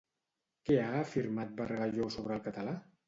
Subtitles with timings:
[0.69, 2.75] Què ha afirmat Bargalló sobre el català?